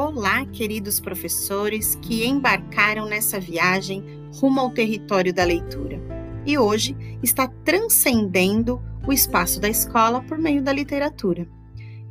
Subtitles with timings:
[0.00, 4.04] Olá, queridos professores que embarcaram nessa viagem
[4.36, 6.00] rumo ao território da leitura
[6.46, 11.48] e hoje está transcendendo o espaço da escola por meio da literatura.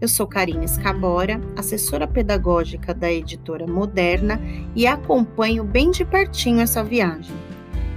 [0.01, 4.37] Eu sou Karina Escabora, assessora pedagógica da editora Moderna
[4.75, 7.33] e acompanho bem de pertinho essa viagem.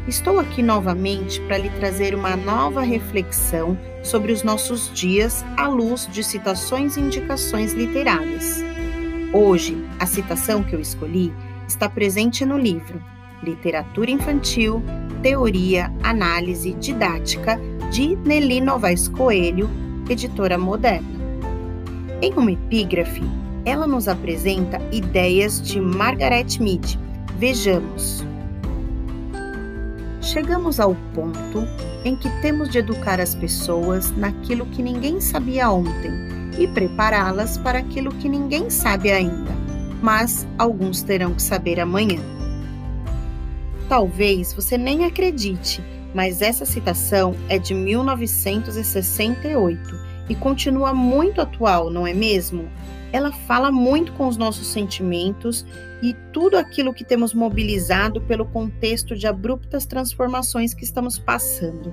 [0.06, 6.06] Estou aqui novamente para lhe trazer uma nova reflexão sobre os nossos dias à luz
[6.12, 8.62] de citações e indicações literárias.
[9.32, 11.32] Hoje, a citação que eu escolhi
[11.68, 13.00] está presente no livro
[13.44, 14.82] Literatura Infantil,
[15.22, 17.56] Teoria, Análise, Didática,
[17.92, 19.70] de Nelly Novaes Coelho,
[20.08, 21.08] editora moderna.
[22.20, 23.22] Em uma epígrafe,
[23.64, 26.98] ela nos apresenta ideias de Margaret Mead.
[27.38, 28.26] Vejamos.
[30.20, 31.68] Chegamos ao ponto
[32.04, 37.78] em que temos de educar as pessoas naquilo que ninguém sabia ontem e prepará-las para
[37.78, 39.50] aquilo que ninguém sabe ainda,
[40.02, 42.20] mas alguns terão que saber amanhã.
[43.88, 45.82] Talvez você nem acredite,
[46.14, 52.68] mas essa citação é de 1968 e continua muito atual, não é mesmo?
[53.12, 55.66] Ela fala muito com os nossos sentimentos
[56.00, 61.92] e tudo aquilo que temos mobilizado pelo contexto de abruptas transformações que estamos passando.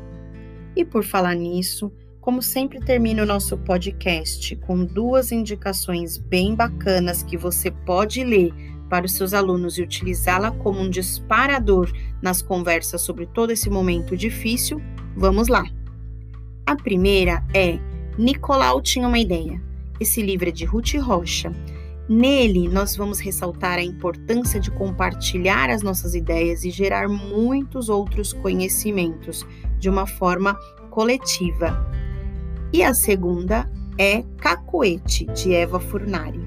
[0.76, 1.92] E por falar nisso,
[2.28, 8.54] como sempre termino o nosso podcast com duas indicações bem bacanas que você pode ler
[8.90, 11.90] para os seus alunos e utilizá-la como um disparador
[12.22, 14.82] nas conversas sobre todo esse momento difícil,
[15.16, 15.64] vamos lá.
[16.66, 17.80] A primeira é
[18.18, 19.64] Nicolau tinha uma ideia.
[19.98, 21.54] Esse livro é de Ruth Rocha.
[22.10, 28.34] Nele, nós vamos ressaltar a importância de compartilhar as nossas ideias e gerar muitos outros
[28.34, 29.48] conhecimentos
[29.80, 30.56] de uma forma
[30.90, 31.88] coletiva.
[32.74, 36.46] E a segunda é Cacoete, de Eva Furnari.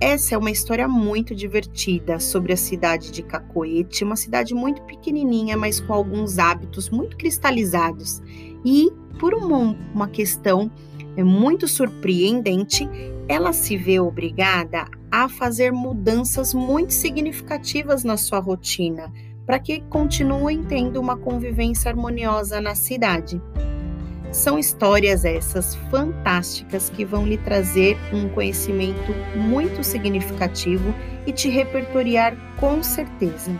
[0.00, 5.56] Essa é uma história muito divertida sobre a cidade de Cacoete, uma cidade muito pequenininha,
[5.56, 8.22] mas com alguns hábitos muito cristalizados.
[8.64, 10.70] E por uma, uma questão
[11.16, 12.88] é, muito surpreendente,
[13.28, 19.12] ela se vê obrigada a fazer mudanças muito significativas na sua rotina,
[19.44, 23.40] para que continuem tendo uma convivência harmoniosa na cidade.
[24.32, 30.94] São histórias essas fantásticas que vão lhe trazer um conhecimento muito significativo
[31.26, 33.50] e te repertoriar com certeza.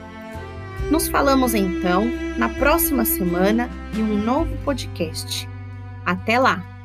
[0.91, 2.05] Nos falamos então
[2.37, 5.49] na próxima semana em um novo podcast.
[6.05, 6.78] Até lá!